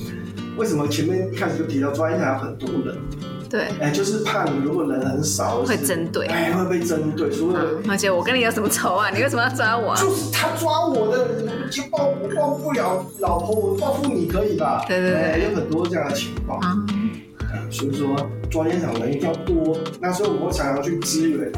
[0.58, 2.96] 为什么前面一开始就提到抓一下有很多人，
[3.48, 7.60] 对，哎，就是怕你如果人很少，会针对哎，会被针对，除了。
[7.62, 9.08] 嗯，而且我跟你有什么仇啊？
[9.10, 10.00] 你为什么要抓我啊？
[10.00, 14.84] 就是他抓我的，就报我报不了老婆，我报复你可以吧？
[14.88, 16.76] 对对对哎有很多这样的情况，啊，
[17.52, 18.16] 哎所以说
[18.50, 19.76] 抓现场人一定要多。
[20.00, 21.50] 那所以我们会常常去支援，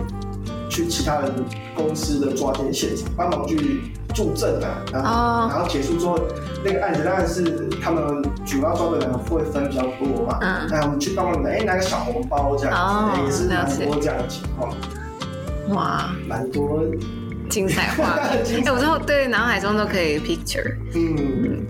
[0.69, 1.33] 去其他人
[1.75, 3.81] 公司的抓奸现场，帮忙去
[4.15, 6.19] 助阵啊，然后、哦然后结束之后，
[6.65, 14.75] 那个案子当然是他们主要抓的人会分比较多嘛，嗯那我们去帮忙哎拿个小红包这样子，哦哎也是蛮多这样的情况，
[15.71, 16.83] 哇，蛮多，
[17.49, 18.43] 精彩画面！
[18.45, 20.75] 精彩哎，我之后对脑海中都可以 picture。
[20.95, 21.65] 嗯。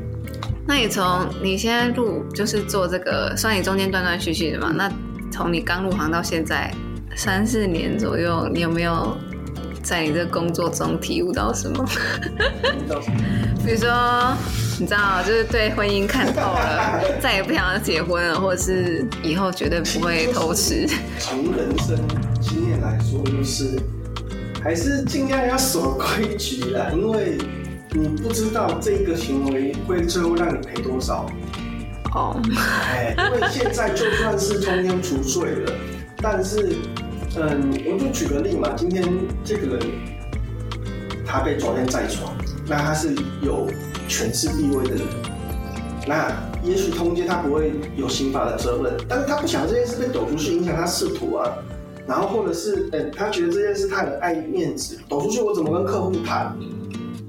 [0.66, 4.90] 那你从你现在入就是做这个，算你中间断断续续的嘛，那
[5.30, 6.70] 从你刚入行到现在
[7.18, 9.18] 三四年左右，你有没有
[9.82, 11.84] 在你这个工作中体悟到什么？
[13.66, 14.36] 比如说，
[14.78, 20.86] 你知道，就是对婚姻看透了， 再也不想要结婚了，或者是以后绝对不会偷吃。
[21.18, 21.98] 从人生
[22.40, 23.76] 经验来说，就是
[24.62, 27.36] 还是尽量要守规矩啦，因为
[27.90, 31.26] 你不知道这个行为会最后让你赔多少。
[32.14, 35.72] 哦，哎，因为现在就算是通天除罪了，
[36.22, 36.76] 但是，
[37.36, 39.04] 嗯，我就举个例嘛，今天
[39.44, 39.86] 这个人
[41.26, 42.34] 他被抓奸在床，
[42.66, 43.68] 那他是有
[44.08, 45.04] 权势地位的人，
[46.06, 46.32] 那
[46.64, 51.52] 也许通奸他不会有刑法的责任，但是他不想这件事被抖出去影响他仕途啊，
[52.06, 56.56] 然后或者是，哎，他觉得这件事他很爱面子，抖出去我怎么跟客户谈，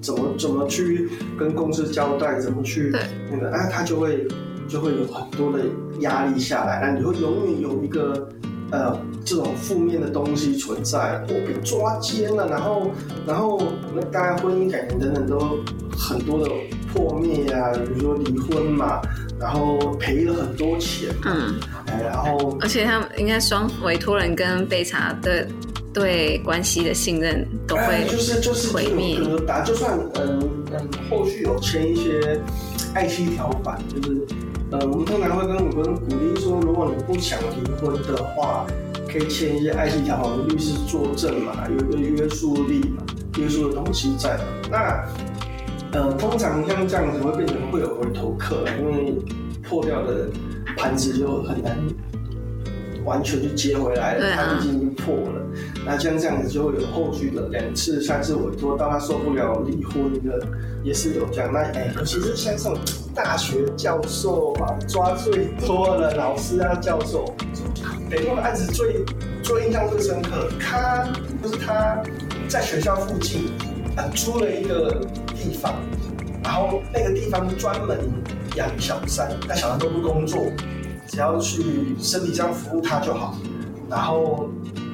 [0.02, 2.92] 怎么怎么去跟公司交代，怎么去
[3.30, 4.26] 那个，那他就会
[4.68, 5.66] 就会有很多的
[6.00, 8.30] 压力下来，那你会永远有一个
[8.72, 12.92] 呃这种负面的东西存在，我被抓奸了，然后
[13.26, 13.62] 然后
[13.94, 15.58] 那大家婚姻感情等等都
[15.98, 16.50] 很多的
[16.94, 19.02] 破灭呀，比如说离婚嘛。
[19.42, 21.56] 然后赔了很多钱，嗯，
[22.04, 25.48] 然后而且他们应该双委托人跟被查的
[25.94, 29.18] 对关系的信任都会就是就是毁灭。
[29.48, 32.38] 打就算嗯嗯后续有签一些
[32.94, 34.28] 爱妻条款，就是
[34.72, 38.68] 呃我们通常会跟我们鼓励说，如果你不想离婚的话，
[39.08, 43.04] 可以签一些爱情条款，律师作证嘛，有一个约束力嘛，
[43.40, 44.40] 约束的东西在
[44.70, 45.04] 那。
[45.92, 49.16] 呃，通常像这样子会变成会有回头客，因为
[49.68, 50.30] 破掉的
[50.78, 51.76] 盘子就很难
[53.06, 55.42] 完全就接回来了，他已经破了。
[55.86, 60.40] 那像这样子就会有后续的两次、三次委托，到他受不了离婚的，
[60.84, 61.52] 也是有这样。
[61.52, 62.78] 那哎，其实像这种
[63.16, 67.26] 大学教授啊，抓最多的老师啊、教授，
[68.10, 69.04] 北那个案子最
[69.42, 71.08] 最印象最深刻，他
[71.42, 72.02] 就是他
[72.48, 73.52] 在学校附近
[73.96, 74.06] 啊。
[74.16, 75.02] 租了一个
[75.36, 75.76] 地方，
[76.44, 77.98] 然后那个地方专门
[78.56, 80.46] 养小三，那小三都不工作，
[81.10, 83.36] 只要去身体上服务他就好。
[83.90, 84.48] 然后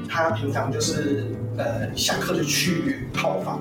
[0.09, 1.25] 他平常就是
[1.57, 3.59] 呃下课就去泡房，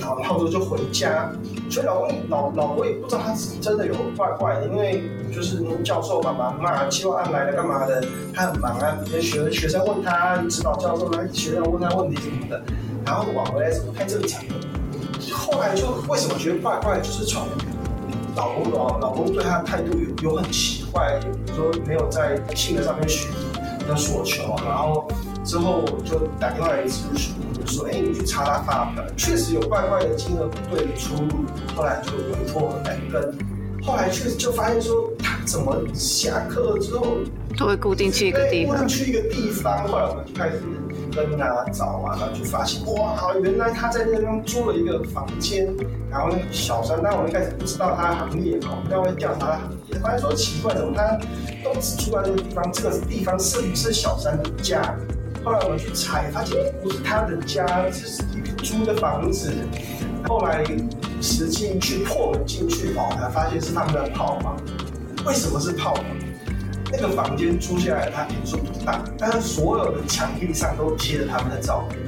[0.00, 1.30] 打完泡之后就回家。
[1.68, 5.02] 所以老公老老婆也不知道他自己真的有怪怪的，因为
[5.34, 8.96] 就是教授嘛忙嘛，计划案来了干嘛的，他很忙啊。
[9.20, 12.62] 学学生问他指导教授来，学生问他问题什么的，
[13.04, 14.54] 然后晚回来什么太正常了。
[15.30, 17.42] 后来就为什么觉得怪怪，就是从
[18.38, 23.28] 老公老老公对他的态度有有很奇怪，比如说没有在性格上面许
[23.88, 25.08] 的所求，然后
[25.44, 33.36] 之后就打电话来咨询，就说哎你去查他发票，确实有怪怪的金额不对的出入，后来就委托来跟，
[33.82, 37.16] 后来确实就发现说他怎么下课之后
[37.58, 40.62] 都会固定去一个地方，固定去一个地方，后来我们就开始。
[41.10, 45.66] 跟啊找啊，然后就发现哇，好原来他在那边租了一个房间，
[46.10, 51.18] 然后那个小三，但我一开始不知道他的行业哦，要会调查他行业，发现说奇怪，怎么他
[51.64, 52.72] 都只住在这个地方？
[52.72, 54.96] 这个地方是不是小三的家？
[55.44, 59.52] 后来我们去查，发现不是他的家，只是一个租的房子。
[60.26, 60.64] 后来
[61.22, 64.56] 实际去破门进去哦，才发现是他们的炮房。
[65.24, 66.04] 为什么是炮房？
[66.90, 71.98] 那个房间租下来，它平数不大，但是所有的墙壁上都贴着他们的照片，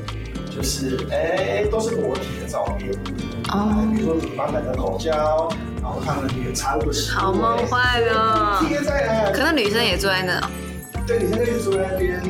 [0.50, 2.90] 就是哎，都是裸体的照片。
[3.52, 3.86] 哦。
[3.94, 5.48] 比如说女方买的口胶，
[5.82, 7.10] 然后他们也擦过洗。
[7.10, 8.64] 好梦幻哦。
[8.66, 9.32] 贴在。
[9.34, 10.40] 可能女生也坐在那。
[11.06, 12.22] 对，女生就坐在那边。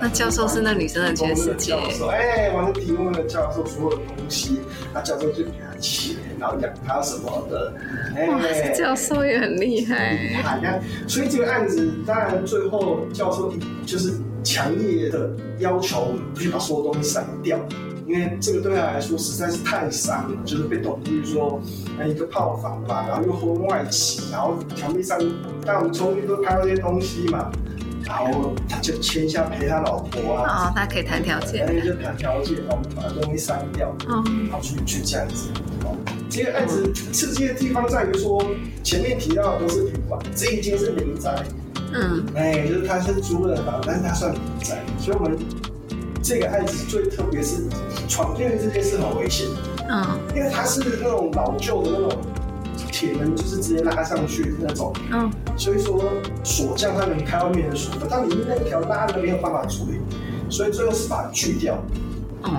[0.00, 1.72] 那教授是那女生的全世界。
[1.72, 4.60] 教授，哎，完了提供了教授所有的东西，
[4.94, 7.72] 那教授就给他钱，然后养他什么的。
[8.16, 10.12] 哎，教授也很厉害。
[10.12, 10.78] 厉害呀！
[11.06, 13.52] 所以这个案子，当然最后教授
[13.84, 17.58] 就是强烈的要求，必须把所有东西删掉，
[18.06, 21.60] 因为这个对他来说实在是太伤了，就是被董玉说，
[21.98, 25.18] 那一个炮房嘛，然后又婚外情，然后墙壁上，
[25.64, 27.50] 但我们重新都拍到这些东西嘛。
[28.08, 35.50] 然后他就签下陪他老婆啊，哦，他可以谈条件，那就谈条件，然后把东西删掉，哦，好去去这样子。
[36.30, 38.42] 这个案子刺激的地方在于说，
[38.82, 41.34] 前面提到的都是平房，这一间是民宅，
[41.92, 45.38] 嗯，哎，就是他是租的房，但是他算民宅，所以我们
[46.22, 47.62] 这个案子最特别是
[48.08, 49.46] 闯进去这件事很危险，
[49.86, 52.18] 嗯，因为它是那种老旧的那种。
[52.98, 56.02] 铁门就是直接拉上去那种，嗯，所以说
[56.42, 60.00] 锁匠他能开外面的锁，但里面那一条拉的没有办法处理，
[60.50, 61.78] 所以最后是把它锯掉。
[62.42, 62.50] 嗯，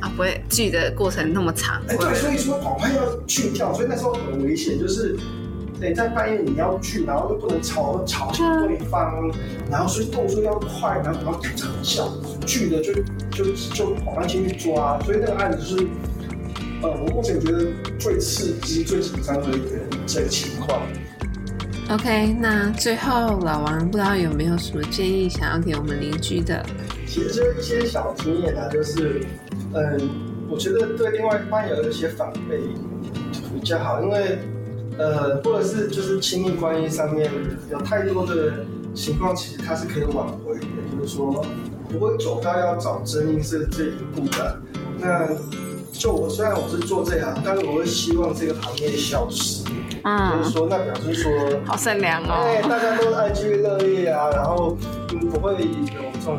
[0.00, 1.82] 啊，不会锯的过程那么长。
[1.88, 5.14] 哎，对，所以说跑快要锯掉，所以那时候很危险，就是
[5.78, 9.30] 对在半夜你要锯，然后又不能吵吵醒对方，
[9.70, 12.10] 然后所以动作要快，然后然后长效，
[12.46, 12.94] 锯的就
[13.30, 15.86] 就就跑快进去抓，所以那个案子是。
[16.82, 17.66] 呃，我目前觉得
[17.98, 20.82] 最刺激、最紧张的一个这个情况。
[21.88, 26.64] OK，那最后老王不知道有没有什么建议想要给我们邻居的？
[27.06, 29.20] 其实就一些小经验啊，就是，
[29.72, 30.10] 嗯，
[30.50, 32.60] 我觉得对另外一半有一些防备
[33.54, 34.38] 比较好，因为，
[34.98, 37.30] 呃，或者是就是亲密关系上面
[37.70, 40.66] 有太多的情况，其实它是可以挽回的，
[40.98, 41.44] 就是说
[41.88, 44.60] 不会走到要找真因是这一步的。
[44.98, 45.28] 那
[45.98, 49.64] 就我虽然我是做这行，但是我会希望这个行业消失。
[50.04, 51.32] 嗯，就是说，那表示说，
[51.64, 52.44] 好善良哦。
[52.44, 54.76] 对，大家都爱居乐业啊，然后
[55.08, 56.36] 不会有这种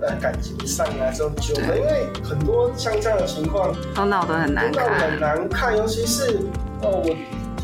[0.00, 5.20] 呃感情上啊这种纠纷，因为很多像这样的情况都闹得很难闹得很。
[5.20, 6.40] 难看，尤其是
[6.82, 7.16] 哦我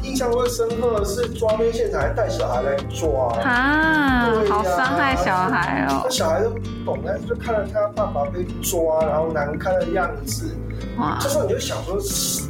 [0.04, 3.32] 印象最深刻的是抓边现场还带小孩来抓。
[3.42, 6.10] 啊，好伤害小孩哦那！
[6.10, 10.54] 小孩都不懂，但是就看到他爸爸被抓，然后难堪的样子，
[10.98, 11.96] 哇这，时候你就想说，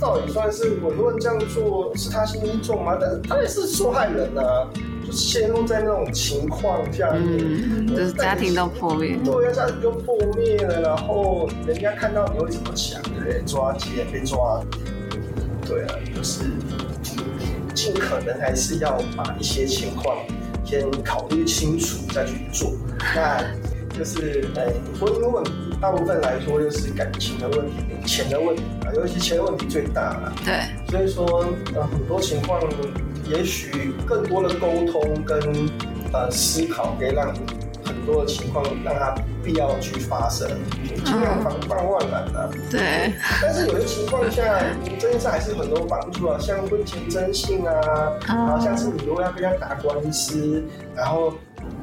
[0.01, 2.99] 到底算是委问这样做是他心机重吗？
[3.01, 4.69] 但是他也是受害人啊，
[5.07, 9.17] 就陷入在那种情况下面，嗯，就是家庭都破灭。
[9.25, 13.01] 对啊，家庭就破灭了，然后人家看到你会怎么想？
[13.03, 13.43] 对不对？
[13.47, 14.61] 抓奸被抓，
[15.67, 16.45] 对啊，就是
[17.75, 20.17] 尽可能还是要把一些情况
[20.65, 22.73] 先考虑清楚再去做。
[23.15, 23.43] 那
[23.97, 24.67] 就是呃，
[24.99, 30.33] 婚姻问题大部分来说就是感情的问题、钱的问题啊，尤其钱的问题最大了。
[30.45, 32.61] 对，所以说，呃，很多情况，
[33.29, 35.39] 也许更多的沟通跟
[36.13, 37.33] 呃思考，可以让
[38.05, 40.47] 很多的情况让它必要去发生，
[41.05, 42.51] 尽量防范万难啊。
[42.71, 44.61] 对，但是有些情况下，
[45.01, 50.63] 这件事还是有很多帮助啊，像婚前征信啊，然后下次你如果要跟人家打官司，
[50.95, 51.33] 然后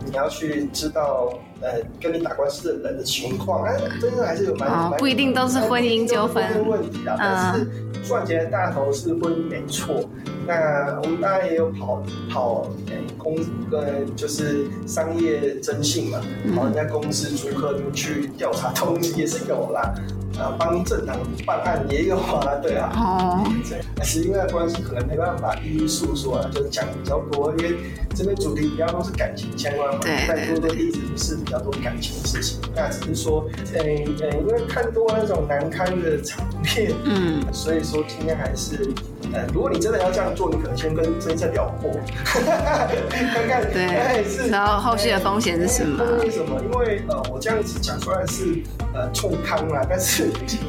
[0.06, 7.68] 你要去知道呃跟你打官司的人的情况，哎，真的还是有蛮不一定都是婚姻纠纷问题啊，但是
[8.08, 10.10] 赚钱的大头是婚姻没错。
[10.48, 13.38] 那我们当然也有跑跑诶公
[13.72, 16.20] 呃就是商业征信嘛，
[16.56, 19.94] 跑人家公司租客去调查东西也是有啦。
[20.40, 27.76] 啊，帮政党办案也有啊，对啊，哦，对，但是因为关系可能没办法一一诉说啊，就讲比较多，因为
[28.16, 32.60] 这边主题比较都是感情相关嘛，对再多的例子是比较多感情的事情。
[32.76, 38.90] 那只是说，呃呃，因为看多那种难堪的场面，嗯，所以说今天还是，
[39.34, 41.92] 呃，如果你真的要这样做，你可能先跟真正聊过，
[42.26, 46.62] 看看，对哎是，然后后续的风险是什么风险是什么？
[46.62, 48.62] 因为呃，我这样子讲出来是
[48.94, 50.21] 呃冲康啦，但是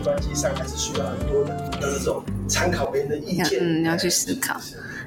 [0.02, 4.56] 关系上还是需要很多的的这种参考别人的意见，嗯要去思考。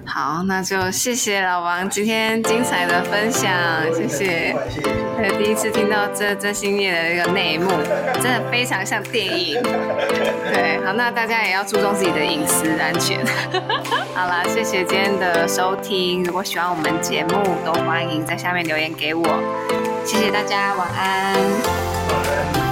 [0.07, 3.51] 好，那就谢谢老王今天精彩的分享，
[3.91, 4.55] 谢谢。
[4.69, 4.89] 谢谢。
[5.17, 7.71] 对，第一次听到这这新业的一个内幕，
[8.21, 9.59] 真的非常像电影。
[10.53, 13.19] 对，好，那大家也要注重自己的隐私安全。
[14.13, 16.23] 好啦，谢谢今天的收听。
[16.23, 19.25] 如果喜欢我们节目，都欢迎在下面留言给我。
[20.05, 21.33] 谢谢大家，晚安。
[21.33, 22.21] 晚
[22.53, 22.64] 安